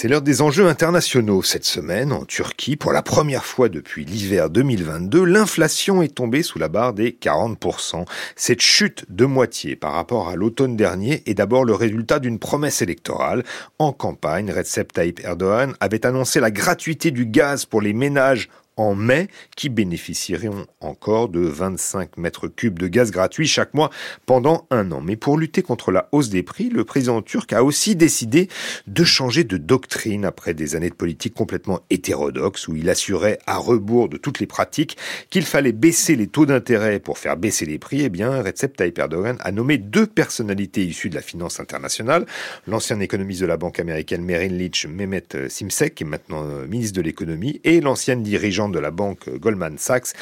C'est 0.00 0.08
l'heure 0.08 0.22
des 0.22 0.40
enjeux 0.40 0.66
internationaux. 0.66 1.42
Cette 1.42 1.66
semaine, 1.66 2.10
en 2.10 2.24
Turquie, 2.24 2.76
pour 2.76 2.90
la 2.90 3.02
première 3.02 3.44
fois 3.44 3.68
depuis 3.68 4.06
l'hiver 4.06 4.48
2022, 4.48 5.22
l'inflation 5.22 6.00
est 6.00 6.14
tombée 6.14 6.42
sous 6.42 6.58
la 6.58 6.68
barre 6.68 6.94
des 6.94 7.10
40%. 7.10 8.06
Cette 8.34 8.62
chute 8.62 9.04
de 9.10 9.26
moitié 9.26 9.76
par 9.76 9.92
rapport 9.92 10.30
à 10.30 10.36
l'automne 10.36 10.74
dernier 10.74 11.22
est 11.26 11.34
d'abord 11.34 11.66
le 11.66 11.74
résultat 11.74 12.18
d'une 12.18 12.38
promesse 12.38 12.80
électorale. 12.80 13.44
En 13.78 13.92
campagne, 13.92 14.50
Recep 14.50 14.90
Tayyip 14.90 15.20
Erdogan 15.22 15.74
avait 15.80 16.06
annoncé 16.06 16.40
la 16.40 16.50
gratuité 16.50 17.10
du 17.10 17.26
gaz 17.26 17.66
pour 17.66 17.82
les 17.82 17.92
ménages 17.92 18.48
en 18.80 18.94
mai 18.94 19.28
qui 19.56 19.68
bénéficieront 19.68 20.66
encore 20.80 21.28
de 21.28 21.40
25 21.40 22.16
mètres 22.16 22.48
cubes 22.48 22.78
de 22.78 22.88
gaz 22.88 23.10
gratuit 23.10 23.46
chaque 23.46 23.74
mois 23.74 23.90
pendant 24.24 24.66
un 24.70 24.90
an. 24.90 25.02
Mais 25.02 25.16
pour 25.16 25.36
lutter 25.36 25.62
contre 25.62 25.92
la 25.92 26.08
hausse 26.12 26.30
des 26.30 26.42
prix, 26.42 26.70
le 26.70 26.84
président 26.84 27.20
turc 27.20 27.52
a 27.52 27.62
aussi 27.62 27.94
décidé 27.94 28.48
de 28.86 29.04
changer 29.04 29.44
de 29.44 29.58
doctrine 29.58 30.24
après 30.24 30.54
des 30.54 30.76
années 30.76 30.88
de 30.88 30.94
politique 30.94 31.34
complètement 31.34 31.80
hétérodoxe 31.90 32.68
où 32.68 32.76
il 32.76 32.88
assurait 32.88 33.38
à 33.46 33.58
rebours 33.58 34.08
de 34.08 34.16
toutes 34.16 34.40
les 34.40 34.46
pratiques 34.46 34.96
qu'il 35.28 35.44
fallait 35.44 35.72
baisser 35.72 36.16
les 36.16 36.26
taux 36.26 36.46
d'intérêt 36.46 37.00
pour 37.00 37.18
faire 37.18 37.36
baisser 37.36 37.66
les 37.66 37.78
prix. 37.78 38.02
Eh 38.04 38.08
bien, 38.08 38.42
Recep 38.42 38.76
Tayyip 38.76 38.98
Erdogan 38.98 39.36
a 39.40 39.52
nommé 39.52 39.76
deux 39.76 40.06
personnalités 40.06 40.84
issues 40.84 41.10
de 41.10 41.16
la 41.16 41.22
finance 41.22 41.60
internationale, 41.60 42.24
l'ancien 42.66 42.98
économiste 43.00 43.42
de 43.42 43.46
la 43.46 43.58
banque 43.58 43.78
américaine 43.78 44.24
Merrill 44.24 44.58
Lynch, 44.58 44.86
Mehmet 44.86 45.48
Simsek, 45.48 45.96
qui 45.96 46.04
est 46.04 46.06
maintenant 46.06 46.44
euh, 46.44 46.66
ministre 46.66 46.96
de 46.96 47.02
l'économie, 47.02 47.60
et 47.64 47.80
l'ancienne 47.80 48.22
dirigeante 48.22 48.69
de 48.70 48.78
la 48.78 48.90
banque 48.90 49.28
Goldman 49.38 49.78
Sachs, 49.78 50.12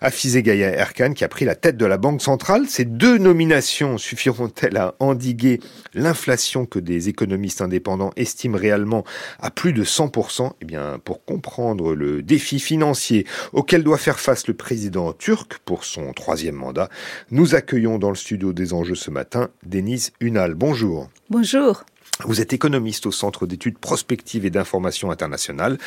Afizé 0.00 0.42
Gaïa 0.42 0.70
Erkan, 0.70 1.12
qui 1.12 1.24
a 1.24 1.28
pris 1.28 1.44
la 1.44 1.54
tête 1.54 1.76
de 1.76 1.86
la 1.86 1.98
Banque 1.98 2.22
centrale. 2.22 2.66
Ces 2.68 2.84
deux 2.84 3.18
nominations 3.18 3.98
suffiront-elles 3.98 4.76
à 4.76 4.94
endiguer 5.00 5.60
l'inflation 5.94 6.66
que 6.66 6.78
des 6.78 7.08
économistes 7.08 7.60
indépendants 7.60 8.12
estiment 8.16 8.58
réellement 8.58 9.04
à 9.40 9.50
plus 9.50 9.72
de 9.72 9.84
100% 9.84 10.52
Eh 10.60 10.64
bien, 10.64 10.98
pour 11.04 11.24
comprendre 11.24 11.94
le 11.94 12.22
défi 12.22 12.58
financier 12.58 13.26
auquel 13.52 13.82
doit 13.82 13.98
faire 13.98 14.20
face 14.20 14.46
le 14.46 14.54
président 14.54 15.12
turc 15.12 15.58
pour 15.64 15.84
son 15.84 16.12
troisième 16.12 16.56
mandat, 16.56 16.88
nous 17.30 17.54
accueillons 17.54 17.98
dans 17.98 18.10
le 18.10 18.16
studio 18.16 18.52
des 18.52 18.72
enjeux 18.72 18.94
ce 18.94 19.10
matin 19.10 19.48
Denise 19.64 20.12
Unal. 20.20 20.54
Bonjour. 20.54 21.08
Bonjour. 21.30 21.84
Vous 22.22 22.40
êtes 22.40 22.52
économiste 22.52 23.06
au 23.06 23.12
Centre 23.12 23.44
d'études 23.44 23.78
prospectives 23.78 24.46
et 24.46 24.50
d'information 24.50 25.10
internationale, 25.10 25.78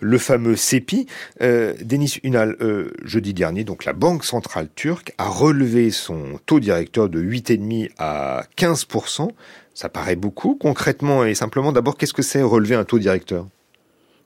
le 0.00 0.18
fameux 0.18 0.56
CEPI. 0.56 1.06
Euh, 1.40 1.74
Denis 1.82 2.16
Unal, 2.24 2.56
euh, 2.60 2.90
jeudi 3.04 3.32
dernier, 3.32 3.62
donc 3.62 3.84
la 3.84 3.92
Banque 3.92 4.24
centrale 4.24 4.68
turque 4.74 5.14
a 5.18 5.28
relevé 5.28 5.90
son 5.90 6.40
taux 6.46 6.58
directeur 6.58 7.08
de 7.08 7.20
8,5 7.20 7.90
à 7.98 8.44
15%. 8.56 9.30
Ça 9.72 9.88
paraît 9.88 10.16
beaucoup. 10.16 10.56
Concrètement 10.56 11.24
et 11.24 11.36
simplement, 11.36 11.70
d'abord, 11.70 11.96
qu'est-ce 11.96 12.14
que 12.14 12.22
c'est 12.22 12.42
relever 12.42 12.74
un 12.74 12.84
taux 12.84 12.98
directeur? 12.98 13.46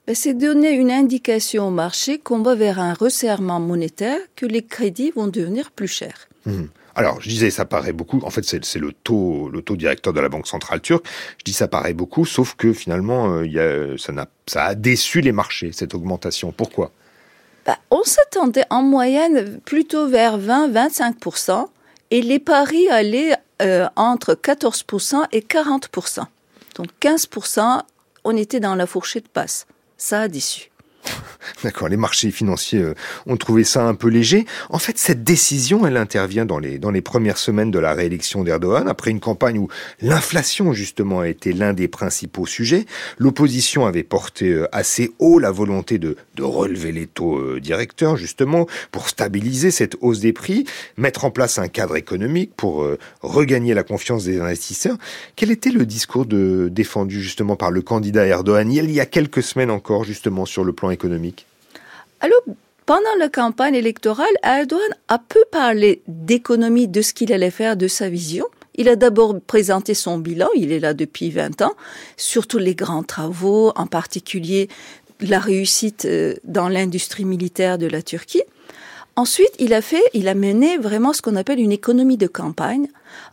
Ben, 0.07 0.15
c'est 0.15 0.33
donner 0.33 0.71
une 0.71 0.91
indication 0.91 1.67
au 1.67 1.71
marché 1.71 2.17
qu'on 2.17 2.41
va 2.41 2.55
vers 2.55 2.79
un 2.79 2.93
resserrement 2.93 3.59
monétaire, 3.59 4.17
que 4.35 4.47
les 4.47 4.63
crédits 4.63 5.11
vont 5.11 5.27
devenir 5.27 5.71
plus 5.71 5.87
chers. 5.87 6.27
Mmh. 6.45 6.63
Alors, 6.95 7.19
je 7.21 7.29
disais, 7.29 7.49
ça 7.49 7.65
paraît 7.65 7.93
beaucoup. 7.93 8.19
En 8.23 8.29
fait, 8.29 8.43
c'est 8.43 8.79
le 8.79 8.91
taux, 8.91 9.49
directeur 9.71 10.13
de 10.13 10.19
la 10.19 10.29
Banque 10.29 10.47
centrale 10.47 10.81
turque. 10.81 11.05
Je 11.39 11.43
dis, 11.45 11.53
ça 11.53 11.67
paraît 11.67 11.93
beaucoup, 11.93 12.25
sauf 12.25 12.55
que 12.55 12.71
finalement, 12.73 13.41
euh, 13.41 13.95
ça 14.45 14.63
a 14.63 14.75
déçu 14.75 15.21
les 15.21 15.31
marchés, 15.31 15.71
cette 15.71 15.95
augmentation. 15.95 16.51
Pourquoi? 16.51 16.91
Bah, 17.65 17.77
On 17.89 18.03
s'attendait 18.03 18.65
en 18.69 18.83
moyenne 18.83 19.59
plutôt 19.65 20.07
vers 20.07 20.37
20-25%, 20.37 21.67
et 22.11 22.21
les 22.21 22.39
paris 22.39 22.87
allaient 22.89 23.35
euh, 23.61 23.87
entre 23.95 24.35
14% 24.35 25.25
et 25.31 25.39
40%. 25.39 26.25
Donc 26.75 26.87
15%, 27.01 27.81
on 28.23 28.37
était 28.37 28.59
dans 28.59 28.75
la 28.75 28.85
fourchette 28.85 29.25
basse. 29.33 29.65
Ça 29.97 30.21
a 30.21 30.27
déçu. 30.27 30.72
D'accord, 31.63 31.89
les 31.89 31.97
marchés 31.97 32.31
financiers 32.31 32.81
euh, 32.81 32.93
ont 33.25 33.37
trouvé 33.37 33.63
ça 33.63 33.85
un 33.85 33.95
peu 33.95 34.07
léger. 34.07 34.45
En 34.69 34.79
fait, 34.79 34.97
cette 34.97 35.23
décision, 35.23 35.85
elle 35.85 35.97
intervient 35.97 36.45
dans 36.45 36.59
les, 36.59 36.77
dans 36.77 36.91
les 36.91 37.01
premières 37.01 37.37
semaines 37.37 37.71
de 37.71 37.79
la 37.79 37.93
réélection 37.93 38.43
d'Erdogan, 38.43 38.87
après 38.87 39.11
une 39.11 39.19
campagne 39.19 39.57
où 39.59 39.67
l'inflation, 40.01 40.73
justement, 40.73 41.21
a 41.21 41.27
été 41.27 41.53
l'un 41.53 41.73
des 41.73 41.87
principaux 41.87 42.45
sujets. 42.45 42.85
L'opposition 43.17 43.85
avait 43.85 44.03
porté 44.03 44.49
euh, 44.49 44.67
assez 44.71 45.13
haut 45.19 45.39
la 45.39 45.51
volonté 45.51 45.97
de, 45.97 46.15
de 46.35 46.43
relever 46.43 46.91
les 46.91 47.07
taux 47.07 47.37
euh, 47.37 47.59
directeurs, 47.59 48.17
justement, 48.17 48.67
pour 48.91 49.09
stabiliser 49.09 49.71
cette 49.71 49.97
hausse 50.01 50.19
des 50.19 50.33
prix, 50.33 50.65
mettre 50.97 51.25
en 51.25 51.31
place 51.31 51.59
un 51.59 51.67
cadre 51.67 51.95
économique 51.95 52.51
pour 52.55 52.85
regagner 53.21 53.73
la 53.73 53.83
confiance 53.83 54.23
des 54.23 54.39
investisseurs. 54.39 54.97
Quel 55.35 55.51
était 55.51 55.71
le 55.71 55.85
discours 55.85 56.25
défendu, 56.25 57.21
justement, 57.21 57.55
par 57.55 57.71
le 57.71 57.81
candidat 57.81 58.25
Erdogan 58.25 58.71
il 58.71 58.91
y 58.91 58.99
a 58.99 59.05
quelques 59.05 59.43
semaines 59.43 59.71
encore, 59.71 60.03
justement, 60.03 60.45
sur 60.45 60.63
le 60.63 60.73
plan 60.73 60.91
Alors, 62.19 62.41
pendant 62.85 63.15
la 63.17 63.29
campagne 63.29 63.75
électorale, 63.75 64.33
Erdogan 64.43 64.81
a 65.07 65.19
peu 65.19 65.43
parlé 65.51 66.01
d'économie, 66.07 66.87
de 66.87 67.01
ce 67.01 67.13
qu'il 67.13 67.31
allait 67.31 67.51
faire, 67.51 67.77
de 67.77 67.87
sa 67.87 68.09
vision. 68.09 68.45
Il 68.75 68.89
a 68.89 68.95
d'abord 68.95 69.39
présenté 69.39 69.93
son 69.93 70.17
bilan, 70.17 70.47
il 70.55 70.71
est 70.71 70.79
là 70.79 70.93
depuis 70.93 71.29
20 71.29 71.61
ans, 71.61 71.73
surtout 72.17 72.57
les 72.57 72.75
grands 72.75 73.03
travaux, 73.03 73.71
en 73.75 73.87
particulier 73.87 74.67
la 75.21 75.39
réussite 75.39 76.05
euh, 76.05 76.33
dans 76.43 76.67
l'industrie 76.67 77.23
militaire 77.23 77.77
de 77.77 77.85
la 77.85 78.01
Turquie. 78.01 78.43
Ensuite, 79.15 79.51
il 79.59 79.73
a 79.73 79.81
fait, 79.81 80.03
il 80.13 80.27
a 80.27 80.33
mené 80.33 80.77
vraiment 80.77 81.13
ce 81.13 81.21
qu'on 81.21 81.35
appelle 81.35 81.59
une 81.59 81.71
économie 81.71 82.17
de 82.17 82.25
campagne, 82.27 82.87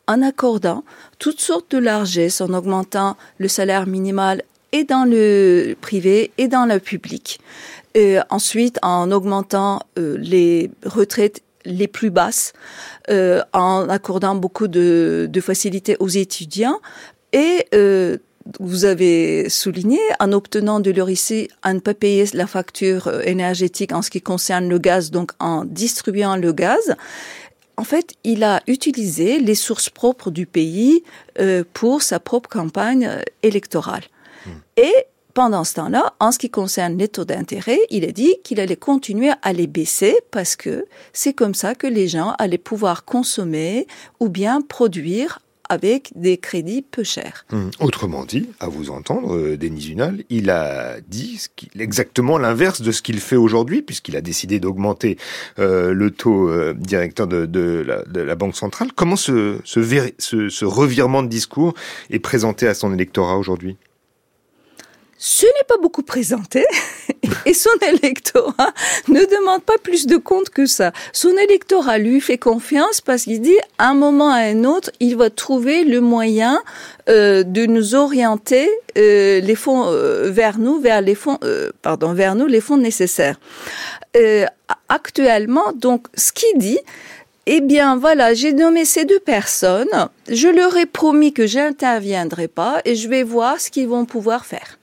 en 0.07 0.21
accordant 0.21 0.85
toutes 1.19 1.41
sortes 1.41 1.71
de 1.71 1.79
largesses, 1.79 2.43
en 2.43 2.53
augmentant 2.53 3.17
le 3.39 3.49
salaire 3.49 3.87
minimal 3.87 4.43
et 4.73 4.85
dans 4.85 5.05
le 5.05 5.75
privé 5.81 6.33
et 6.39 6.49
dans 6.49 6.67
le 6.67 6.79
public. 6.79 7.41
Et 7.95 8.19
ensuite, 8.31 8.79
en 8.83 9.11
augmentant 9.11 9.81
euh, 9.99 10.17
les 10.19 10.71
retraites 10.85 11.43
les 11.65 11.89
plus 11.89 12.11
basses, 12.11 12.53
euh, 13.11 13.43
en 13.53 13.89
accordant 13.89 14.35
beaucoup 14.35 14.69
de, 14.69 15.29
de, 15.31 15.41
facilités 15.41 15.97
aux 15.99 16.09
étudiants 16.09 16.79
et 17.33 17.67
euh, 17.75 18.17
vous 18.59 18.85
avez 18.85 19.49
souligné, 19.49 19.99
en 20.19 20.33
obtenant 20.33 20.81
de 20.81 20.91
l'EURICI 20.91 21.49
à 21.63 21.75
ne 21.75 21.81
pas 21.81 21.95
payer 21.95 22.25
la 22.33 22.47
facture 22.47 23.09
euh, 23.09 23.21
énergétique 23.23 23.93
en 23.93 24.03
ce 24.03 24.11
qui 24.11 24.23
concerne 24.23 24.69
le 24.69 24.79
gaz, 24.79 25.11
donc 25.11 25.33
en 25.39 25.65
distribuant 25.65 26.37
le 26.37 26.53
gaz, 26.53 26.97
en 27.77 27.85
fait, 27.85 28.15
il 28.25 28.45
a 28.45 28.61
utilisé 28.67 29.39
les 29.39 29.55
sources 29.55 29.89
propres 29.89 30.31
du 30.31 30.45
pays 30.47 31.03
euh, 31.39 31.65
pour 31.73 32.03
sa 32.03 32.21
propre 32.21 32.49
campagne 32.49 33.07
euh, 33.07 33.23
électorale. 33.43 34.03
Et 34.77 34.93
pendant 35.35 35.65
ce 35.65 35.75
temps-là, 35.75 36.15
en 36.19 36.33
ce 36.33 36.39
qui 36.39 36.51
concerne 36.51 36.99
les 36.99 37.09
taux 37.09 37.25
d'intérêt, 37.25 37.79
il 37.91 38.05
a 38.05 38.13
dit 38.13 38.35
qu'il 38.43 38.61
allait 38.61 38.77
continuer 38.77 39.31
à 39.43 39.53
les 39.53 39.67
baisser 39.67 40.17
parce 40.31 40.57
que 40.57 40.87
c'est 41.13 41.33
comme 41.33 41.55
ça 41.55 41.75
que 41.75 41.87
les 41.87 42.09
gens 42.09 42.35
allaient 42.39 42.59
pouvoir 42.59 43.05
consommer 43.05 43.87
ou 44.19 44.29
bien 44.29 44.61
produire 44.61 45.39
avec 45.69 46.11
des 46.17 46.37
crédits 46.37 46.83
peu 46.83 47.05
chers. 47.05 47.47
Hum, 47.53 47.71
autrement 47.79 48.25
dit, 48.25 48.49
à 48.59 48.67
vous 48.67 48.91
entendre, 48.91 49.37
euh, 49.37 49.57
Denis 49.57 49.83
Zunal, 49.83 50.25
il 50.29 50.51
a 50.51 51.01
dit 51.01 51.47
exactement 51.79 52.39
l'inverse 52.39 52.83
de 52.83 52.91
ce 52.91 53.03
qu'il 53.03 53.21
fait 53.21 53.37
aujourd'hui, 53.37 53.81
puisqu'il 53.81 54.17
a 54.17 54.21
décidé 54.21 54.59
d'augmenter 54.59 55.17
euh, 55.61 55.95
le 55.95 56.11
taux 56.11 56.49
euh, 56.49 56.75
directeur 56.75 57.29
de, 57.29 57.87
la, 57.87 58.35
Banque 58.35 58.57
centrale. 58.57 58.89
Comment 58.97 59.17
ce, 59.17 59.61
ce 59.65 60.65
revirement 60.65 61.23
de 61.23 61.29
discours 61.29 61.75
est 62.11 62.19
présenté 62.19 62.67
à 62.67 62.75
son 62.75 62.93
électorat 62.93 63.39
aujourd'hui? 63.39 63.77
Ce 65.23 65.45
n'est 65.45 65.67
pas 65.69 65.77
beaucoup 65.77 66.03
présenté 66.03 66.65
et 67.47 67.53
son 67.53 67.69
électorat 67.83 68.73
ne 69.07 69.21
demande 69.21 69.63
pas 69.63 69.77
plus 69.77 70.07
de 70.07 70.17
comptes 70.17 70.49
que 70.49 70.65
ça. 70.65 70.93
Son 71.13 71.37
électorat 71.37 71.99
lui 71.99 72.23
fait 72.23 72.39
confiance 72.39 73.03
parce 73.03 73.25
qu'il 73.25 73.43
dit 73.43 73.59
à 73.77 73.91
un 73.91 73.95
moment 73.95 74.31
à 74.31 74.39
un 74.39 74.65
autre, 74.65 74.91
il 74.99 75.17
va 75.17 75.29
trouver 75.29 75.85
le 75.85 76.01
moyen 76.01 76.63
euh, 77.11 77.43
de 77.43 77.67
nous 77.67 77.95
orienter 77.95 78.71
euh, 78.97 79.41
les 79.41 79.55
fonds 79.57 79.89
euh, 79.89 80.31
vers 80.31 80.59
nous, 80.59 80.81
vers 80.81 81.03
les 81.03 81.15
fonds, 81.15 81.37
euh, 81.45 81.71
pardon, 81.83 82.15
vers 82.15 82.35
nous 82.35 82.47
les 82.47 82.63
fonds 82.63 82.79
nécessaires. 82.79 83.39
Euh, 84.17 84.47
actuellement, 84.89 85.73
donc, 85.75 86.07
ce 86.15 86.33
qu'il 86.33 86.57
dit, 86.57 86.79
eh 87.45 87.61
bien, 87.61 87.97
voilà, 87.97 88.33
j'ai 88.33 88.55
nommé 88.55 88.87
ces 88.87 89.05
deux 89.05 89.21
personnes. 89.21 90.09
Je 90.31 90.49
leur 90.49 90.79
ai 90.79 90.87
promis 90.87 91.35
que 91.35 91.47
j'interviendrai 91.47 92.49
pas 92.49 92.81
et 92.87 92.95
je 92.95 93.07
vais 93.07 93.23
voir 93.23 93.61
ce 93.61 93.71
qu'ils 93.71 93.89
vont 93.89 94.07
pouvoir 94.07 94.47
faire. 94.47 94.80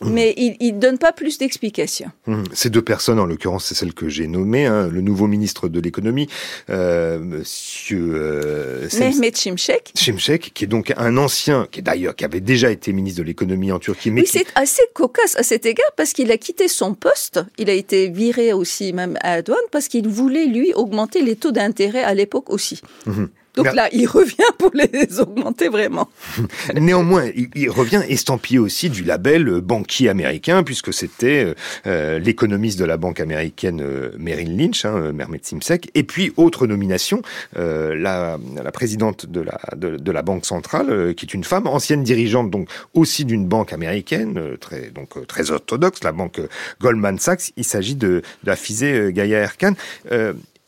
Mais 0.04 0.34
il 0.36 0.74
ne 0.74 0.80
donne 0.80 0.98
pas 0.98 1.12
plus 1.12 1.38
d'explications. 1.38 2.10
Mmh. 2.26 2.44
Ces 2.52 2.70
deux 2.70 2.82
personnes, 2.82 3.18
en 3.18 3.26
l'occurrence, 3.26 3.64
c'est 3.64 3.74
celle 3.74 3.92
que 3.92 4.08
j'ai 4.08 4.26
nommée, 4.26 4.66
hein, 4.66 4.88
le 4.88 5.00
nouveau 5.00 5.26
ministre 5.26 5.68
de 5.68 5.80
l'économie, 5.80 6.28
euh, 6.70 7.18
Monsieur 7.18 8.12
euh, 8.14 8.88
Mehmet 8.98 9.32
Şimşek. 9.34 9.92
Şimşek, 9.94 10.52
qui 10.54 10.64
est 10.64 10.68
donc 10.68 10.92
un 10.96 11.16
ancien, 11.16 11.66
qui 11.70 11.82
d'ailleurs 11.82 12.14
qui 12.14 12.24
avait 12.24 12.40
déjà 12.40 12.70
été 12.70 12.92
ministre 12.92 13.20
de 13.20 13.26
l'économie 13.26 13.72
en 13.72 13.78
Turquie. 13.78 14.10
Mais 14.10 14.22
oui, 14.22 14.26
c'est 14.30 14.46
assez 14.54 14.82
cocasse 14.94 15.36
à 15.36 15.42
cet 15.42 15.66
égard 15.66 15.90
parce 15.96 16.12
qu'il 16.12 16.30
a 16.30 16.38
quitté 16.38 16.68
son 16.68 16.94
poste. 16.94 17.40
Il 17.58 17.68
a 17.70 17.74
été 17.74 18.08
viré 18.08 18.52
aussi 18.52 18.92
même 18.92 19.16
à 19.22 19.38
Erdogan 19.38 19.62
parce 19.72 19.88
qu'il 19.88 20.08
voulait 20.08 20.46
lui 20.46 20.72
augmenter 20.74 21.22
les 21.22 21.36
taux 21.36 21.52
d'intérêt 21.52 22.02
à 22.02 22.14
l'époque 22.14 22.50
aussi. 22.50 22.80
Mmh. 23.06 23.24
Donc 23.58 23.74
là, 23.74 23.88
il 23.92 24.06
revient 24.06 24.36
pour 24.56 24.70
les 24.72 25.18
augmenter 25.20 25.68
vraiment. 25.68 26.08
Néanmoins, 26.74 27.28
il, 27.54 27.70
revient 27.70 28.02
estampillé 28.08 28.60
aussi 28.60 28.88
du 28.88 29.02
label 29.02 29.60
banquier 29.60 30.08
américain, 30.08 30.62
puisque 30.62 30.92
c'était 30.92 31.44
euh, 31.44 31.54
euh, 31.86 32.18
l'économiste 32.20 32.78
de 32.78 32.84
la 32.84 32.96
banque 32.96 33.18
américaine 33.18 33.80
euh, 33.82 34.10
Merrill 34.16 34.56
Lynch, 34.56 34.84
hein, 34.84 35.12
Mermet 35.12 35.40
Simsek, 35.42 35.90
et 35.94 36.04
puis 36.04 36.32
autre 36.36 36.66
nomination, 36.66 37.22
la, 37.56 38.38
la, 38.62 38.72
présidente 38.72 39.26
de 39.26 39.40
la, 39.40 39.58
de, 39.76 40.12
la 40.12 40.22
banque 40.22 40.46
centrale, 40.46 41.14
qui 41.16 41.26
est 41.26 41.34
une 41.34 41.44
femme, 41.44 41.66
ancienne 41.66 42.02
dirigeante 42.02 42.50
donc 42.50 42.68
aussi 42.94 43.24
d'une 43.24 43.46
banque 43.46 43.72
américaine, 43.72 44.56
très 44.60 44.90
donc 44.90 45.26
très 45.26 45.50
orthodoxe, 45.50 46.04
la 46.04 46.12
banque 46.12 46.40
Goldman 46.80 47.18
Sachs. 47.18 47.52
Il 47.56 47.64
s'agit 47.64 47.96
de, 47.96 48.08
de 48.08 48.22
la 48.44 48.56
Fizeh 48.56 49.12
Gaia 49.12 49.38
Erkan 49.38 49.72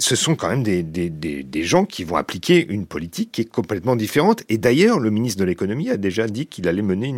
ce 0.01 0.17
sont 0.17 0.35
quand 0.35 0.49
même 0.49 0.63
des, 0.63 1.63
gens 1.63 1.85
qui 1.85 2.05
vont 2.05 2.17
appliquer 2.17 2.67
une 2.69 2.87
politique 2.87 3.33
qui 3.33 3.43
est 3.43 3.51
complètement 3.51 3.97
différente. 3.97 4.43
Et 4.49 4.59
d'ailleurs, 4.59 4.99
le 4.99 5.11
ministre 5.11 5.39
de 5.41 5.45
l'économie 5.45 5.91
a 5.91 5.97
déjà 5.97 6.27
dit 6.27 6.47
qu'il 6.47 6.67
allait 6.69 6.83
mener 6.83 7.09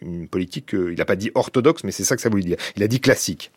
une 0.00 0.28
politique, 0.28 0.74
euh, 0.74 0.92
il 0.92 0.98
n'a 0.98 1.04
pas 1.04 1.16
dit 1.16 1.30
orthodoxe, 1.34 1.84
mais 1.84 1.92
c'est 1.92 2.04
ça 2.04 2.16
que 2.16 2.22
ça 2.22 2.30
voulait 2.30 2.42
dire. 2.42 2.56
Il 2.76 2.82
a 2.82 2.88
dit 2.88 3.00
classique. 3.00 3.52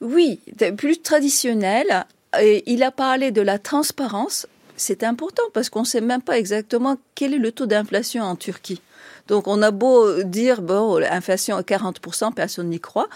Oui, 0.00 0.40
plus 0.76 1.00
traditionnel. 1.00 2.06
Et 2.40 2.70
il 2.70 2.82
a 2.82 2.90
parlé 2.90 3.30
de 3.30 3.40
la 3.40 3.58
transparence. 3.58 4.46
C'est 4.76 5.02
important 5.02 5.44
parce 5.54 5.70
qu'on 5.70 5.80
ne 5.80 5.86
sait 5.86 6.00
même 6.00 6.22
pas 6.22 6.38
exactement 6.38 6.98
quel 7.14 7.32
est 7.32 7.38
le 7.38 7.52
taux 7.52 7.66
d'inflation 7.66 8.24
en 8.24 8.36
Turquie. 8.36 8.80
Donc 9.28 9.48
on 9.48 9.62
a 9.62 9.70
beau 9.70 10.22
dire, 10.22 10.60
bon, 10.60 10.98
l'inflation 10.98 11.56
à 11.56 11.62
40%, 11.62 12.34
personne 12.34 12.68
n'y 12.68 12.80
croit. 12.80 13.08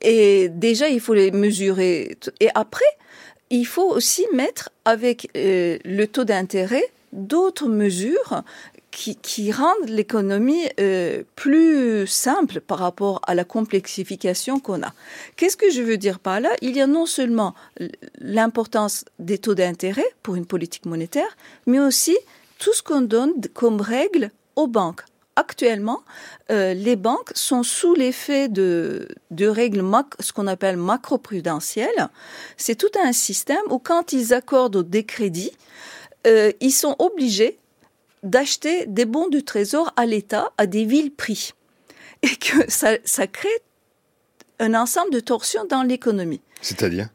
Et 0.00 0.48
déjà, 0.48 0.88
il 0.88 1.00
faut 1.00 1.14
les 1.14 1.30
mesurer. 1.30 2.16
Et 2.40 2.48
après, 2.54 2.84
il 3.50 3.66
faut 3.66 3.88
aussi 3.88 4.26
mettre 4.32 4.70
avec 4.84 5.30
euh, 5.36 5.78
le 5.84 6.06
taux 6.06 6.24
d'intérêt 6.24 6.84
d'autres 7.12 7.68
mesures 7.68 8.42
qui, 8.90 9.50
rendent 9.50 9.88
l'économie 9.88 10.68
euh, 10.78 11.24
plus 11.34 12.06
simple 12.06 12.60
par 12.60 12.78
rapport 12.78 13.20
à 13.26 13.34
la 13.34 13.44
complexification 13.44 14.60
qu'on 14.60 14.82
a. 14.82 14.92
Qu'est-ce 15.36 15.56
que 15.56 15.70
je 15.70 15.82
veux 15.82 15.96
dire 15.96 16.20
par 16.20 16.40
là? 16.40 16.50
Il 16.62 16.76
y 16.76 16.80
a 16.80 16.86
non 16.86 17.06
seulement 17.06 17.54
l'importance 18.20 19.04
des 19.18 19.38
taux 19.38 19.54
d'intérêt 19.54 20.06
pour 20.22 20.36
une 20.36 20.46
politique 20.46 20.86
monétaire, 20.86 21.36
mais 21.66 21.80
aussi 21.80 22.16
tout 22.58 22.72
ce 22.72 22.82
qu'on 22.82 23.00
donne 23.00 23.32
comme 23.52 23.80
règles 23.80 24.30
aux 24.54 24.68
banques 24.68 25.04
actuellement, 25.36 26.02
euh, 26.50 26.74
les 26.74 26.96
banques 26.96 27.30
sont 27.34 27.62
sous 27.62 27.94
l'effet 27.94 28.48
de, 28.48 29.08
de 29.30 29.46
règles 29.46 29.84
ce 30.20 30.32
qu'on 30.32 30.46
appelle 30.46 30.76
macroprudentielles. 30.76 32.08
C'est 32.56 32.76
tout 32.76 32.90
un 33.02 33.12
système 33.12 33.62
où 33.70 33.78
quand 33.78 34.12
ils 34.12 34.32
accordent 34.32 34.88
des 34.88 35.04
crédits, 35.04 35.52
euh, 36.26 36.52
ils 36.60 36.72
sont 36.72 36.96
obligés 36.98 37.58
d'acheter 38.22 38.86
des 38.86 39.04
bons 39.04 39.28
du 39.28 39.44
trésor 39.44 39.92
à 39.96 40.06
l'État 40.06 40.52
à 40.56 40.66
des 40.66 40.84
villes 40.84 41.12
prix. 41.12 41.52
Et 42.22 42.36
que 42.36 42.70
ça, 42.70 42.92
ça 43.04 43.26
crée 43.26 43.48
un 44.58 44.74
ensemble 44.74 45.10
de 45.10 45.20
torsions 45.20 45.64
dans 45.66 45.82
l'économie. 45.82 46.40
C'est-à-dire? 46.62 47.08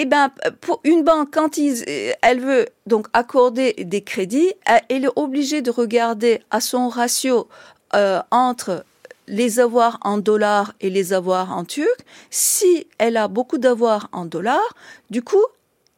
Eh 0.00 0.04
ben, 0.04 0.30
pour 0.60 0.80
une 0.84 1.02
banque, 1.02 1.30
quand 1.32 1.58
elle 1.58 2.40
veut 2.40 2.66
donc 2.86 3.08
accorder 3.14 3.72
des 3.72 4.02
crédits, 4.02 4.52
elle 4.88 5.04
est 5.04 5.16
obligée 5.16 5.60
de 5.60 5.72
regarder 5.72 6.40
à 6.52 6.60
son 6.60 6.88
ratio 6.88 7.48
euh, 7.96 8.20
entre 8.30 8.84
les 9.26 9.58
avoirs 9.58 9.98
en 10.02 10.18
dollars 10.18 10.72
et 10.80 10.88
les 10.88 11.12
avoirs 11.12 11.50
en 11.50 11.64
turc. 11.64 11.98
Si 12.30 12.86
elle 12.98 13.16
a 13.16 13.26
beaucoup 13.26 13.58
d'avoirs 13.58 14.08
en 14.12 14.24
dollars, 14.24 14.72
du 15.10 15.20
coup, 15.20 15.44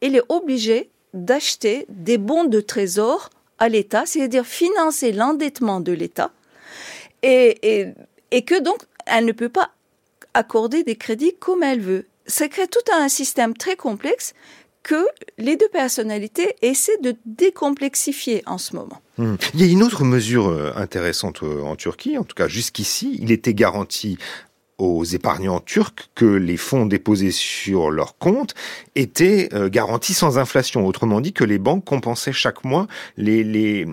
elle 0.01 0.15
est 0.15 0.23
obligée 0.29 0.89
d'acheter 1.13 1.85
des 1.89 2.17
bons 2.17 2.45
de 2.45 2.59
trésor 2.59 3.29
à 3.59 3.69
l'État, 3.69 4.07
c'est-à-dire 4.07 4.47
financer 4.47 5.11
l'endettement 5.11 5.79
de 5.79 5.91
l'État, 5.91 6.31
et, 7.21 7.93
et 8.31 8.41
que 8.41 8.59
donc 8.59 8.79
elle 9.05 9.25
ne 9.25 9.31
peut 9.31 9.49
pas 9.49 9.69
accorder 10.33 10.83
des 10.83 10.95
crédits 10.95 11.35
comme 11.39 11.61
elle 11.61 11.81
veut 11.81 12.05
ça 12.27 12.47
crée 12.47 12.67
tout 12.67 12.91
un 12.93 13.09
système 13.09 13.55
très 13.55 13.75
complexe 13.75 14.33
que 14.83 15.05
les 15.37 15.57
deux 15.57 15.69
personnalités 15.69 16.55
essaient 16.61 16.97
de 17.01 17.15
décomplexifier 17.25 18.41
en 18.45 18.57
ce 18.57 18.75
moment. 18.75 19.01
Hmm. 19.17 19.35
Il 19.53 19.61
y 19.61 19.69
a 19.69 19.71
une 19.71 19.83
autre 19.83 20.03
mesure 20.03 20.47
euh, 20.47 20.71
intéressante 20.75 21.43
euh, 21.43 21.61
en 21.61 21.75
Turquie, 21.75 22.17
en 22.17 22.23
tout 22.23 22.35
cas 22.35 22.47
jusqu'ici, 22.47 23.17
il 23.21 23.31
était 23.31 23.53
garanti 23.53 24.17
aux 24.81 25.03
épargnants 25.03 25.59
turcs 25.59 26.09
que 26.15 26.25
les 26.25 26.57
fonds 26.57 26.87
déposés 26.87 27.29
sur 27.29 27.91
leur 27.91 28.17
compte 28.17 28.55
étaient 28.95 29.49
euh, 29.53 29.69
garantis 29.69 30.15
sans 30.15 30.39
inflation. 30.39 30.87
Autrement 30.87 31.21
dit, 31.21 31.33
que 31.33 31.43
les 31.43 31.59
banques 31.59 31.85
compensaient 31.85 32.33
chaque 32.33 32.63
mois 32.63 32.87
les, 33.15 33.85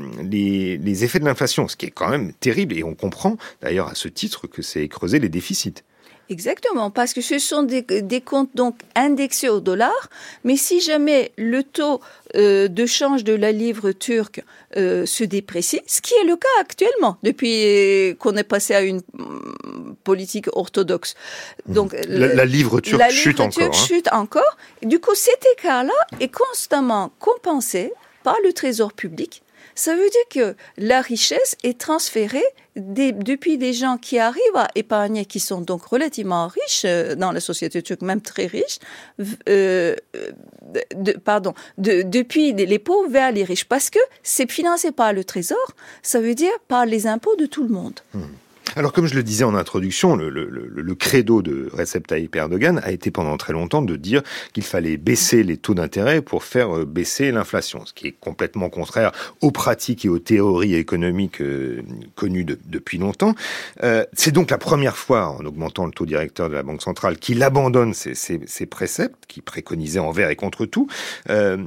effets 1.04 1.18
de 1.18 1.26
l'inflation, 1.26 1.68
ce 1.68 1.76
qui 1.76 1.86
est 1.86 1.90
quand 1.90 2.08
même 2.08 2.32
terrible. 2.32 2.74
Et 2.78 2.84
on 2.84 2.94
comprend 2.94 3.36
d'ailleurs 3.60 3.88
à 3.88 3.94
ce 3.94 4.08
titre 4.08 4.46
que 4.46 4.62
c'est 4.62 4.88
creuser 4.88 5.18
les 5.18 5.28
déficits. 5.28 5.82
Exactement, 6.30 6.90
parce 6.90 7.14
que 7.14 7.22
ce 7.22 7.38
sont 7.38 7.62
des, 7.62 8.20
comptes 8.20 8.50
donc 8.54 8.80
indexés 8.94 9.48
au 9.48 9.60
dollar, 9.60 10.10
mais 10.44 10.56
si 10.56 10.80
jamais 10.80 11.32
le 11.38 11.62
taux 11.62 12.00
euh, 12.36 12.68
de 12.68 12.84
change 12.84 13.24
de 13.24 13.32
la 13.32 13.50
livre 13.50 13.92
turque 13.92 14.42
euh, 14.76 15.06
se 15.06 15.24
déprécie, 15.24 15.80
ce 15.86 16.02
qui 16.02 16.12
est 16.20 16.24
le 16.24 16.36
cas 16.36 16.48
actuellement 16.60 17.16
depuis 17.22 18.14
qu'on 18.18 18.36
est 18.36 18.44
passé 18.44 18.74
à 18.74 18.82
une 18.82 18.98
mm, 18.98 19.94
politique 20.04 20.48
orthodoxe. 20.52 21.14
Donc 21.66 21.96
la, 22.06 22.44
livre 22.44 22.80
turque 22.80 23.00
la 23.00 23.08
chute 23.08 23.38
livre 23.38 23.50
Turque 23.50 23.74
hein. 23.74 23.86
chute 23.86 24.08
encore. 24.12 24.58
Du 24.82 24.98
coup, 24.98 25.14
cet 25.14 25.42
écart-là 25.56 25.94
est 26.20 26.28
constamment 26.28 27.10
compensé 27.18 27.90
par 28.22 28.36
le 28.44 28.52
Trésor 28.52 28.92
public 28.92 29.42
ça 29.78 29.94
veut 29.94 30.10
dire 30.10 30.28
que 30.28 30.56
la 30.76 31.00
richesse 31.00 31.56
est 31.62 31.78
transférée 31.78 32.44
depuis 32.74 33.58
des 33.58 33.72
gens 33.72 33.96
qui 33.96 34.18
arrivent 34.18 34.56
à 34.56 34.68
épargner, 34.74 35.24
qui 35.24 35.38
sont 35.38 35.60
donc 35.60 35.84
relativement 35.84 36.48
riches 36.48 36.82
euh, 36.84 37.14
dans 37.14 37.30
la 37.30 37.38
société 37.38 37.80
turque, 37.80 38.02
même 38.02 38.20
très 38.20 38.46
riches, 38.46 38.80
euh, 39.48 39.94
pardon, 41.24 41.54
depuis 41.76 42.52
les 42.52 42.78
pauvres 42.80 43.08
vers 43.08 43.30
les 43.30 43.44
riches, 43.44 43.66
parce 43.66 43.88
que 43.88 44.00
c'est 44.24 44.50
financé 44.50 44.90
par 44.90 45.12
le 45.12 45.22
Trésor, 45.22 45.74
ça 46.02 46.20
veut 46.20 46.34
dire 46.34 46.52
par 46.66 46.84
les 46.84 47.06
impôts 47.06 47.36
de 47.36 47.46
tout 47.46 47.62
le 47.62 47.70
monde. 47.70 48.00
Hmm. 48.14 48.22
Alors, 48.76 48.92
comme 48.92 49.06
je 49.06 49.14
le 49.14 49.22
disais 49.22 49.44
en 49.44 49.54
introduction, 49.54 50.16
le, 50.16 50.94
credo 50.94 51.42
de 51.42 51.68
Recep 51.72 52.06
Tayyip 52.06 52.34
Erdogan 52.34 52.80
a 52.82 52.90
été 52.90 53.10
pendant 53.10 53.36
très 53.36 53.52
longtemps 53.52 53.82
de 53.82 53.96
dire 53.96 54.22
qu'il 54.52 54.64
fallait 54.64 54.96
baisser 54.96 55.42
les 55.42 55.56
taux 55.56 55.74
d'intérêt 55.74 56.22
pour 56.22 56.42
faire 56.42 56.76
euh, 56.76 56.84
baisser 56.84 57.30
l'inflation, 57.30 57.86
ce 57.86 57.92
qui 57.92 58.08
est 58.08 58.16
complètement 58.18 58.68
contraire 58.68 59.12
aux 59.40 59.52
pratiques 59.52 60.04
et 60.04 60.08
aux 60.08 60.18
théories 60.18 60.74
économiques 60.74 61.40
euh, 61.40 61.82
connues 62.16 62.44
depuis 62.44 62.98
longtemps. 62.98 63.34
Euh, 63.84 64.04
c'est 64.12 64.32
donc 64.32 64.50
la 64.50 64.58
première 64.58 64.96
fois, 64.96 65.28
en 65.28 65.44
augmentant 65.44 65.86
le 65.86 65.92
taux 65.92 66.06
directeur 66.06 66.48
de 66.48 66.54
la 66.54 66.62
Banque 66.62 66.82
centrale, 66.82 67.18
qu'il 67.18 67.42
abandonne 67.42 67.94
ces 67.94 68.66
préceptes 68.66 69.24
qui 69.28 69.40
préconisaient 69.40 69.98
envers 69.98 70.30
et 70.30 70.36
contre 70.36 70.66
tout. 70.66 70.88
Euh, 71.30 71.58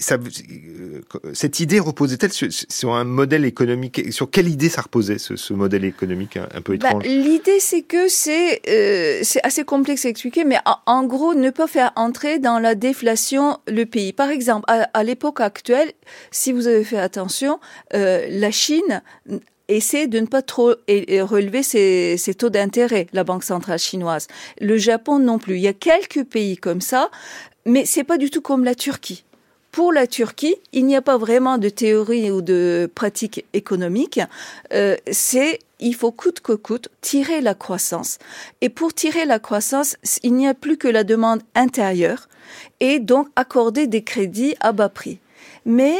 ça, 0.00 0.14
euh, 0.14 1.00
cette 1.32 1.58
idée 1.58 1.80
reposait-elle 1.80 2.30
sur, 2.32 2.94
un 2.94 3.04
modèle 3.04 3.44
économique 3.44 4.12
Sur 4.12 4.30
quelle 4.30 4.48
idée 4.48 4.68
ça 4.68 4.82
reposait, 4.82 5.18
ce, 5.18 5.52
modèle 5.52 5.84
économique 5.84 6.36
un, 6.36 6.60
peu 6.60 6.76
bah, 6.76 6.90
étrange? 6.90 7.04
L'idée, 7.04 7.58
c'est 7.58 7.82
que 7.82 8.06
c'est 8.06 8.62
euh, 8.68 9.22
assez 9.42 9.64
complexe 9.64 10.04
à 10.04 10.08
expliquer, 10.08 10.44
mais 10.44 10.58
en, 10.86 11.04
gros, 11.04 11.34
ne 11.34 11.50
pas 11.50 11.66
faire 11.66 11.90
entrer 11.96 12.38
dans 12.38 12.60
la 12.60 12.76
déflation 12.76 13.58
le 13.66 13.86
pays. 13.86 14.12
Par 14.12 14.30
exemple, 14.30 14.66
à, 14.68 15.02
l'époque 15.02 15.40
actuelle, 15.40 15.90
si 16.30 16.52
vous 16.52 16.68
avez 16.68 16.84
fait 16.84 16.98
attention, 16.98 17.58
euh, 17.94 18.24
la 18.30 18.52
Chine 18.52 19.02
essaie 19.66 20.06
de 20.06 20.20
ne 20.20 20.26
pas 20.26 20.42
trop 20.42 20.74
relever 20.88 21.64
ses, 21.64 22.16
ses 22.18 22.34
taux 22.34 22.50
d'intérêt, 22.50 23.08
la 23.12 23.24
Banque 23.24 23.42
centrale 23.42 23.80
chinoise. 23.80 24.28
Le 24.60 24.78
Japon 24.78 25.18
non 25.18 25.38
plus. 25.38 25.56
Il 25.56 25.62
y 25.62 25.68
a 25.68 25.72
quelques 25.72 26.24
pays 26.24 26.56
comme 26.56 26.80
ça, 26.80 27.10
mais 27.66 27.84
c'est 27.84 28.04
pas 28.04 28.16
du 28.16 28.30
tout 28.30 28.40
comme 28.40 28.64
la 28.64 28.76
Turquie 28.76 29.24
pour 29.70 29.92
la 29.92 30.06
Turquie, 30.06 30.56
il 30.72 30.86
n'y 30.86 30.96
a 30.96 31.02
pas 31.02 31.18
vraiment 31.18 31.58
de 31.58 31.68
théorie 31.68 32.30
ou 32.30 32.42
de 32.42 32.90
pratique 32.94 33.44
économique. 33.52 34.20
Euh, 34.72 34.96
c'est 35.10 35.60
il 35.80 35.94
faut 35.94 36.10
coûte 36.10 36.40
que 36.40 36.52
coûte 36.52 36.88
tirer 37.00 37.40
la 37.40 37.54
croissance. 37.54 38.18
Et 38.60 38.68
pour 38.68 38.92
tirer 38.92 39.24
la 39.24 39.38
croissance, 39.38 39.96
il 40.22 40.34
n'y 40.34 40.48
a 40.48 40.54
plus 40.54 40.76
que 40.76 40.88
la 40.88 41.04
demande 41.04 41.42
intérieure 41.54 42.28
et 42.80 42.98
donc 42.98 43.28
accorder 43.36 43.86
des 43.86 44.02
crédits 44.02 44.56
à 44.60 44.72
bas 44.72 44.88
prix. 44.88 45.20
Mais 45.64 45.96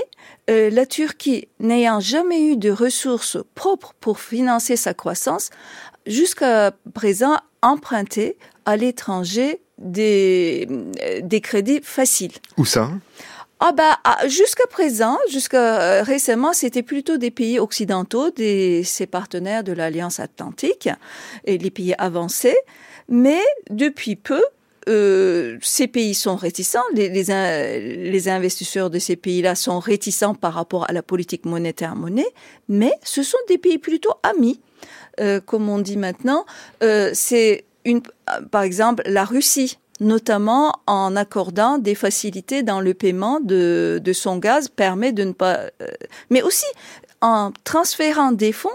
euh, 0.51 0.71
la 0.71 0.87
Turquie, 0.87 1.49
n'ayant 1.61 2.01
jamais 2.01 2.43
eu 2.43 2.57
de 2.57 2.71
ressources 2.71 3.39
propres 3.55 3.95
pour 4.01 4.19
financer 4.19 4.77
sa 4.77 4.95
croissance, 4.95 5.51
jusqu'à 6.07 6.73
présent 6.95 7.37
emprunté 7.63 8.37
à 8.65 8.77
l'étranger 8.77 9.61
des, 9.79 10.67
euh, 11.03 11.21
des 11.23 11.41
crédits 11.41 11.81
faciles. 11.83 12.33
Où 12.57 12.65
ça? 12.65 12.91
Ah 13.61 13.73
bah 13.73 13.99
jusqu'à 14.29 14.67
présent, 14.69 15.19
jusqu'à 15.31 15.81
euh, 15.81 16.03
récemment, 16.03 16.53
c'était 16.53 16.85
plutôt 16.85 17.17
des 17.17 17.33
pays 17.33 17.59
occidentaux, 17.59 18.31
des 18.31 18.85
ses 18.85 19.07
partenaires 19.07 19.65
de 19.65 19.73
l'Alliance 19.73 20.21
Atlantique 20.21 20.89
et 21.45 21.59
les 21.59 21.71
pays 21.71 21.95
avancés. 21.99 22.57
Mais 23.09 23.41
depuis 23.71 24.15
peu, 24.15 24.43
ces 24.87 25.87
pays 25.87 26.15
sont 26.15 26.37
réticents, 26.37 26.85
les, 26.95 27.11
les, 27.11 28.29
investisseurs 28.29 28.89
de 28.89 28.99
ces 28.99 29.17
pays-là 29.17 29.55
sont 29.55 29.81
réticents 29.81 30.35
par 30.35 30.55
rapport 30.55 30.89
à 30.89 30.93
la 30.95 31.03
politique 31.03 31.45
monétaire 31.45 31.95
monnaie, 31.95 32.33
mais 32.69 32.93
ce 33.03 33.23
sont 33.23 33.37
des 33.49 33.59
pays 33.59 33.77
plutôt 33.77 34.15
amis. 34.23 34.61
comme 35.45 35.69
on 35.69 35.79
dit 35.79 35.99
maintenant, 35.99 36.47
c'est 36.81 37.65
une, 37.85 38.01
par 38.51 38.63
exemple, 38.63 39.03
la 39.07 39.25
Russie 39.25 39.79
notamment 40.01 40.81
en 40.87 41.17
accordant 41.17 41.79
des 41.79 41.95
facilités 41.95 42.63
dans 42.63 42.81
le 42.81 42.95
paiement 42.95 43.41
de, 43.41 44.01
de 44.03 44.13
son 44.13 44.39
gaz, 44.39 44.69
permet 44.69 45.13
de 45.13 45.25
ne 45.25 45.33
pas... 45.33 45.59
Euh, 45.83 45.89
mais 46.31 46.43
aussi 46.43 46.67
en 47.21 47.53
transférant 47.65 48.33
des 48.33 48.53
fonds 48.53 48.69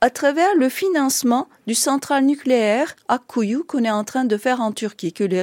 à 0.00 0.08
travers 0.08 0.48
le 0.56 0.70
financement 0.70 1.48
du 1.66 1.74
central 1.74 2.24
nucléaire 2.24 2.96
à 3.08 3.18
Kouyou 3.18 3.64
qu'on 3.64 3.84
est 3.84 3.90
en 3.90 4.04
train 4.04 4.24
de 4.24 4.36
faire 4.38 4.62
en 4.62 4.72
Turquie, 4.72 5.12
que 5.12 5.24
les 5.24 5.42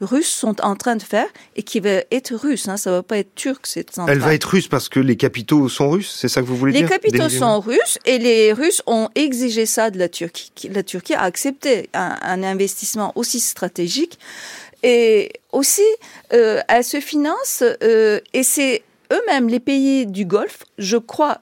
Russes 0.00 0.28
sont 0.28 0.60
en 0.64 0.76
train 0.76 0.94
de 0.94 1.02
faire 1.02 1.26
et 1.56 1.64
qui 1.64 1.80
va 1.80 2.02
être 2.12 2.34
russe, 2.34 2.68
hein, 2.68 2.76
ça 2.76 2.92
va 2.92 3.02
pas 3.02 3.18
être 3.18 3.34
turc 3.34 3.66
cette 3.66 3.92
centrale. 3.92 4.16
Elle 4.16 4.22
va 4.22 4.34
être 4.34 4.44
russe 4.44 4.68
parce 4.68 4.88
que 4.88 5.00
les 5.00 5.16
capitaux 5.16 5.68
sont 5.68 5.90
russes, 5.90 6.16
c'est 6.16 6.28
ça 6.28 6.40
que 6.40 6.46
vous 6.46 6.56
voulez 6.56 6.72
dire 6.72 6.82
Les 6.82 6.88
capitaux 6.88 7.28
sont 7.28 7.58
russes 7.58 7.98
et 8.04 8.18
les 8.18 8.52
Russes 8.52 8.82
ont 8.86 9.08
exigé 9.16 9.66
ça 9.66 9.90
de 9.90 9.98
la 9.98 10.08
Turquie. 10.08 10.52
La 10.70 10.84
Turquie 10.84 11.14
a 11.14 11.22
accepté 11.22 11.90
un, 11.94 12.16
un 12.22 12.42
investissement 12.44 13.12
aussi 13.16 13.40
stratégique 13.40 14.18
et 14.82 15.32
aussi, 15.52 15.86
euh, 16.32 16.60
elle 16.68 16.84
se 16.84 17.00
finance, 17.00 17.62
euh, 17.82 18.20
et 18.32 18.42
c'est 18.42 18.82
eux-mêmes, 19.12 19.48
les 19.48 19.60
pays 19.60 20.06
du 20.06 20.24
Golfe, 20.26 20.64
je 20.76 20.96
crois, 20.96 21.38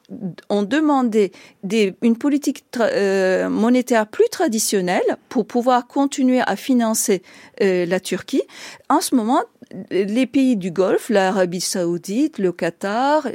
ont 0.49 0.63
demandé 0.63 1.33
des, 1.65 1.95
une 2.03 2.17
politique 2.17 2.65
euh, 2.79 3.49
monétaire 3.49 4.07
plus 4.07 4.29
traditionnelle 4.31 5.17
pour 5.29 5.47
pouvoir 5.47 5.87
continuer 5.87 6.41
à 6.47 6.57
financer 6.57 7.23
euh, 7.61 7.85
la 7.87 7.99
Turquie. 7.99 8.43
En 8.89 9.01
ce 9.01 9.15
moment, 9.15 9.43
les 9.91 10.27
pays 10.27 10.57
du 10.57 10.71
Golfe, 10.71 11.09
l'Arabie 11.09 11.61
saoudite, 11.61 12.39
le 12.39 12.53
Qatar, 12.53 13.29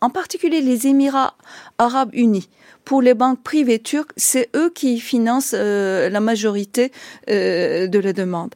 en 0.00 0.10
particulier 0.10 0.60
les 0.60 0.86
Émirats 0.86 1.36
arabes 1.78 2.10
unis, 2.12 2.48
pour 2.84 3.00
les 3.00 3.14
banques 3.14 3.42
privées 3.42 3.78
turques, 3.78 4.12
c'est 4.16 4.48
eux 4.56 4.70
qui 4.74 5.00
financent 5.00 5.54
euh, 5.56 6.08
la 6.10 6.20
majorité 6.20 6.92
de 7.28 7.98
la 7.98 8.12
demande. 8.12 8.54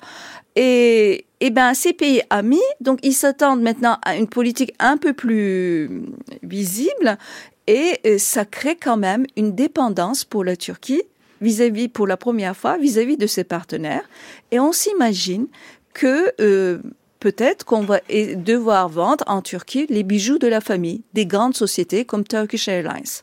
Et, 0.56 1.26
et 1.40 1.50
ben, 1.50 1.75
ces 1.75 1.92
pays 1.92 2.23
amis, 2.30 2.58
donc 2.80 2.99
ils 3.02 3.12
s'attendent 3.12 3.62
maintenant 3.62 3.99
à 4.02 4.16
une 4.16 4.26
politique 4.26 4.73
un 4.78 4.96
peu 4.96 5.12
plus 5.12 6.02
visible 6.42 7.18
et 7.66 8.00
euh, 8.06 8.18
ça 8.18 8.44
crée 8.44 8.76
quand 8.76 8.96
même 8.96 9.26
une 9.37 9.54
dépendance 9.54 10.25
pour 10.25 10.44
la 10.44 10.56
Turquie 10.56 11.02
vis-à-vis, 11.40 11.88
pour 11.88 12.06
la 12.06 12.16
première 12.16 12.56
fois, 12.56 12.78
vis-à-vis 12.78 13.16
de 13.16 13.26
ses 13.26 13.44
partenaires. 13.44 14.08
Et 14.50 14.61
on 14.61 14.73
s'imagine 14.73 15.49
que 15.92 16.32
euh, 16.40 16.78
peut-être 17.20 17.64
qu'on 17.64 17.82
va 17.82 18.00
devoir 18.08 18.88
vendre 18.88 19.25
en 19.26 19.42
Turquie 19.42 19.87
les 19.88 20.02
bijoux 20.02 20.38
de 20.38 20.46
la 20.46 20.61
famille 20.61 21.02
des 21.14 21.26
grandes 21.26 21.56
sociétés 21.56 22.04
comme 22.04 22.25
Turkish 22.25 22.68
Airlines. 22.68 23.23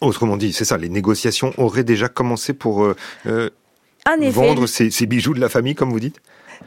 Autrement 0.00 0.36
dit, 0.36 0.52
c'est 0.52 0.64
ça, 0.64 0.76
les 0.76 0.88
négociations 0.88 1.52
auraient 1.56 1.84
déjà 1.84 2.08
commencé 2.08 2.52
pour 2.52 2.84
euh, 2.84 3.50
vendre 4.06 4.66
ces, 4.66 4.90
ces 4.90 5.06
bijoux 5.06 5.34
de 5.34 5.40
la 5.40 5.48
famille, 5.48 5.74
comme 5.74 5.90
vous 5.90 6.00
dites? 6.00 6.20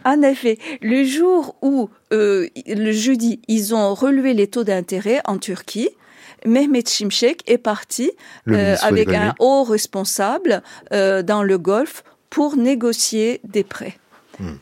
En 0.05 0.21
effet, 0.21 0.57
le 0.81 1.03
jour 1.03 1.55
où, 1.61 1.89
euh, 2.13 2.47
le 2.67 2.91
jeudi, 2.91 3.41
ils 3.47 3.73
ont 3.75 3.93
relevé 3.93 4.33
les 4.33 4.47
taux 4.47 4.63
d'intérêt 4.63 5.21
en 5.25 5.37
Turquie, 5.37 5.89
Mehmet 6.45 6.83
Şimşek 6.85 7.43
est 7.47 7.57
parti 7.57 8.11
euh, 8.47 8.75
avec 8.81 9.09
un 9.09 9.33
haut 9.39 9.63
responsable 9.63 10.61
euh, 10.93 11.23
dans 11.23 11.41
le 11.41 11.57
Golfe 11.57 12.03
pour 12.29 12.57
négocier 12.57 13.41
des 13.43 13.63
prêts. 13.63 13.97
Hmm 14.39 14.57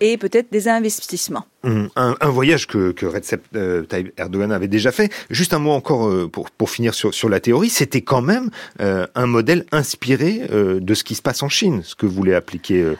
et 0.00 0.16
peut-être 0.16 0.50
des 0.50 0.68
investissements. 0.68 1.44
Mmh. 1.62 1.86
Un, 1.96 2.16
un, 2.18 2.30
voyage 2.30 2.66
que, 2.66 2.92
que 2.92 3.04
Recep 3.04 3.42
euh, 3.54 3.82
Tayyip 3.82 4.18
Erdogan 4.18 4.50
avait 4.50 4.68
déjà 4.68 4.92
fait. 4.92 5.12
Juste 5.28 5.52
un 5.52 5.58
mot 5.58 5.72
encore 5.72 6.08
euh, 6.08 6.26
pour, 6.26 6.50
pour 6.50 6.70
finir 6.70 6.94
sur, 6.94 7.12
sur 7.12 7.28
la 7.28 7.38
théorie. 7.38 7.68
C'était 7.68 8.00
quand 8.00 8.22
même 8.22 8.48
euh, 8.80 9.06
un 9.14 9.26
modèle 9.26 9.66
inspiré 9.70 10.40
de 10.50 10.94
ce 10.94 11.04
qui 11.04 11.14
se 11.14 11.22
passe 11.22 11.42
en 11.42 11.48
Chine, 11.48 11.82
ce 11.84 11.94
que 11.94 12.06
voulait 12.06 12.34
appliquer 12.34 12.94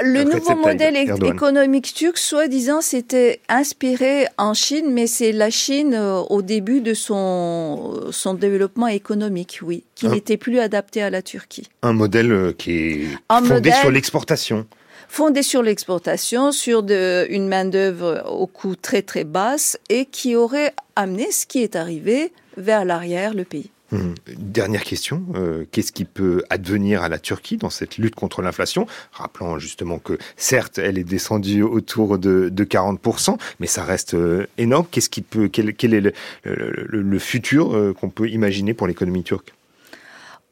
Le 0.00 0.24
nouveau 0.24 0.56
modèle 0.56 0.96
économique 0.96 1.94
turc, 1.94 2.18
soi-disant, 2.18 2.80
c'était 2.80 3.40
inspiré 3.48 4.26
en 4.38 4.54
Chine, 4.54 4.86
mais 4.90 5.06
c'est 5.06 5.32
la 5.32 5.50
Chine 5.50 5.94
au 6.28 6.42
début 6.42 6.80
de 6.80 6.94
son, 6.94 8.08
son 8.10 8.34
développement 8.34 8.88
économique, 8.88 9.60
oui, 9.62 9.84
qui 9.94 10.08
n'était 10.08 10.36
plus 10.36 10.58
adapté 10.58 11.02
à 11.02 11.10
la 11.10 11.22
Turquie. 11.22 11.68
Un 11.82 11.92
modèle 11.92 12.54
qui 12.58 12.72
est 12.72 13.06
fondé 13.30 13.70
sur 13.72 13.90
l'exportation 13.90 14.66
fondée 15.08 15.42
sur 15.42 15.62
l'exportation, 15.62 16.52
sur 16.52 16.84
une 16.88 17.48
main-d'œuvre 17.48 18.24
au 18.30 18.46
coût 18.46 18.76
très 18.76 19.02
très 19.02 19.24
basse 19.24 19.78
et 19.88 20.04
qui 20.04 20.36
aurait 20.36 20.74
amené 20.96 21.30
ce 21.30 21.46
qui 21.46 21.62
est 21.62 21.76
arrivé 21.76 22.32
vers 22.56 22.84
l'arrière 22.84 23.34
le 23.34 23.44
pays. 23.44 23.70
Hum. 23.90 24.14
Dernière 24.36 24.84
question, 24.84 25.24
euh, 25.34 25.64
qu'est-ce 25.72 25.92
qui 25.92 26.04
peut 26.04 26.44
advenir 26.50 27.02
à 27.02 27.08
la 27.08 27.18
Turquie 27.18 27.56
dans 27.56 27.70
cette 27.70 27.96
lutte 27.96 28.14
contre 28.14 28.42
l'inflation? 28.42 28.86
Rappelant 29.12 29.58
justement 29.58 29.98
que 29.98 30.18
certes, 30.36 30.76
elle 30.76 30.98
est 30.98 31.04
descendue 31.04 31.62
autour 31.62 32.18
de, 32.18 32.50
de 32.50 32.64
40%, 32.64 33.38
mais 33.60 33.66
ça 33.66 33.84
reste 33.84 34.12
euh, 34.12 34.46
énorme. 34.58 34.86
Qu'est-ce 34.90 35.08
qui 35.08 35.22
peut, 35.22 35.48
quel, 35.48 35.94
est 35.94 36.12
le 36.44 37.18
futur 37.18 37.74
euh, 37.74 37.94
qu'on 37.94 38.10
peut 38.10 38.28
imaginer 38.28 38.74
pour 38.74 38.86
l'économie 38.86 39.22
turque? 39.22 39.54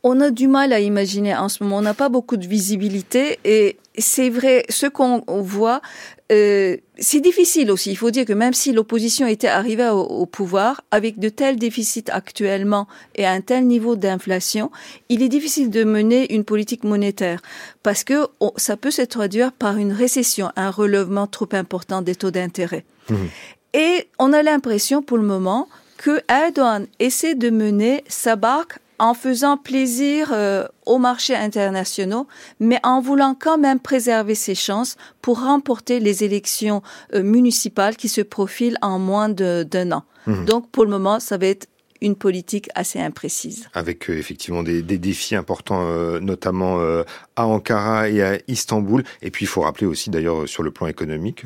On 0.09 0.21
a 0.21 0.31
du 0.31 0.47
mal 0.47 0.73
à 0.73 0.79
imaginer 0.79 1.35
en 1.35 1.49
ce 1.49 1.65
moment. 1.65 1.79
On 1.79 1.83
n'a 1.83 1.93
pas 1.93 2.09
beaucoup 2.09 2.37
de 2.37 2.47
visibilité 2.47 3.41
et 3.45 3.77
c'est 3.99 4.31
vrai, 4.31 4.65
ce 4.69 4.87
qu'on 4.87 5.25
voit, 5.27 5.81
euh, 6.31 6.77
c'est 6.97 7.19
difficile 7.19 7.73
aussi. 7.73 7.91
Il 7.91 7.97
faut 7.97 8.13
dire 8.13 8.25
que 8.25 8.33
même 8.33 8.53
si 8.53 8.73
l'opposition 8.73 9.27
était 9.27 9.49
arrivée 9.49 9.89
au, 9.89 10.25
pouvoir, 10.27 10.83
avec 10.93 11.19
de 11.19 11.29
tels 11.29 11.57
déficits 11.57 12.05
actuellement 12.13 12.87
et 13.17 13.27
un 13.27 13.41
tel 13.41 13.67
niveau 13.67 13.97
d'inflation, 13.97 14.71
il 15.09 15.25
est 15.25 15.29
difficile 15.29 15.71
de 15.71 15.83
mener 15.83 16.33
une 16.33 16.45
politique 16.45 16.85
monétaire 16.85 17.43
parce 17.83 18.05
que 18.05 18.29
ça 18.57 18.77
peut 18.77 18.93
se 18.93 19.03
traduire 19.03 19.51
par 19.51 19.77
une 19.77 19.93
récession, 19.93 20.53
un 20.55 20.71
relèvement 20.71 21.27
trop 21.27 21.49
important 21.51 22.01
des 22.01 22.15
taux 22.15 22.31
d'intérêt. 22.31 22.85
Mmh. 23.11 23.15
Et 23.75 24.07
on 24.21 24.33
a 24.33 24.45
l'impression 24.45 25.03
pour 25.03 25.17
le 25.17 25.25
moment 25.25 25.69
que 25.97 26.21
Erdogan 26.29 26.87
essaie 27.01 27.35
de 27.35 27.51
mener 27.51 28.05
sa 28.07 28.37
barque 28.37 28.79
en 28.99 29.15
faisant 29.15 29.57
plaisir 29.57 30.31
euh, 30.33 30.67
aux 30.87 30.99
marchés 30.99 31.35
internationaux, 31.35 32.27
mais 32.61 32.81
en 32.83 33.01
voulant 33.01 33.37
quand 33.39 33.59
même 33.59 33.81
préserver 33.81 34.35
ses 34.35 34.55
chances 34.55 34.97
pour 35.23 35.41
remporter 35.41 36.01
les 36.01 36.25
élections 36.25 36.83
euh, 37.15 37.23
municipales 37.23 37.97
qui 37.97 38.09
se 38.09 38.21
profilent 38.21 38.79
en 38.83 38.99
moins 38.99 39.29
d'un 39.29 39.93
an. 39.93 40.05
Mmh. 40.27 40.45
Donc 40.45 40.71
pour 40.71 40.85
le 40.85 40.91
moment, 40.91 41.21
ça 41.21 41.37
va 41.37 41.47
être 41.47 41.69
une 42.01 42.17
politique 42.17 42.69
assez 42.75 42.99
imprécise. 42.99 43.69
Avec 43.75 44.09
euh, 44.11 44.19
effectivement 44.19 44.63
des, 44.63 44.83
des, 44.83 44.99
défis 44.99 45.35
importants, 45.35 45.87
euh, 45.87 46.21
notamment 46.21 46.81
euh, 46.81 47.05
à 47.37 47.47
Ankara 47.47 48.09
et 48.09 48.23
à 48.23 48.39
Istanbul. 48.49 49.05
Et 49.23 49.31
puis 49.31 49.45
il 49.45 49.49
faut 49.49 49.61
rappeler 49.61 49.87
aussi 49.87 50.11
d'ailleurs 50.11 50.49
sur 50.49 50.63
le 50.63 50.71
plan 50.71 50.87
économique, 50.87 51.45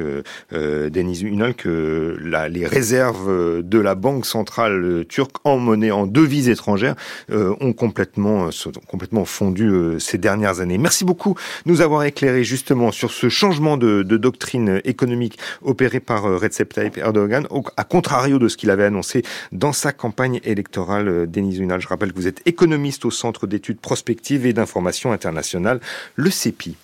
Denis 0.52 1.20
Ünal, 1.22 1.54
que 1.54 2.16
la, 2.22 2.48
les 2.48 2.66
réserves 2.66 3.62
de 3.62 3.78
la 3.78 3.94
Banque 3.94 4.26
centrale 4.26 5.04
turque 5.08 5.36
en 5.44 5.58
monnaie, 5.58 5.90
en 5.90 6.06
devises 6.06 6.48
étrangères, 6.48 6.94
ont 7.30 7.72
complètement, 7.72 8.50
sont 8.50 8.72
complètement 8.86 9.24
fondu 9.24 9.70
ces 9.98 10.18
dernières 10.18 10.60
années. 10.60 10.78
Merci 10.78 11.04
beaucoup 11.04 11.34
de 11.66 11.70
nous 11.70 11.80
avoir 11.80 12.04
éclairé 12.04 12.44
justement 12.44 12.92
sur 12.92 13.10
ce 13.10 13.28
changement 13.28 13.76
de, 13.76 14.02
de 14.02 14.16
doctrine 14.16 14.80
économique 14.84 15.38
opéré 15.62 16.00
par 16.00 16.22
Recep 16.22 16.72
Tayyip 16.72 16.98
Erdogan, 16.98 17.46
à 17.76 17.84
contrario 17.84 18.38
de 18.38 18.48
ce 18.48 18.56
qu'il 18.56 18.70
avait 18.70 18.84
annoncé 18.84 19.22
dans 19.52 19.72
sa 19.72 19.92
campagne 19.92 20.40
électorale, 20.44 21.08
euh, 21.08 21.26
Denis 21.26 21.58
Unal. 21.58 21.80
Je 21.80 21.88
rappelle 21.88 22.12
que 22.12 22.16
vous 22.16 22.26
êtes 22.26 22.42
économiste 22.46 23.04
au 23.04 23.10
Centre 23.10 23.46
d'études 23.46 23.80
prospectives 23.80 24.46
et 24.46 24.52
d'information 24.52 25.12
internationale, 25.12 25.79
le 26.16 26.30
CEPI. 26.30 26.76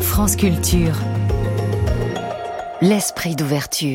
France 0.00 0.36
Culture. 0.36 0.94
L'esprit 2.80 3.36
d'ouverture. 3.36 3.88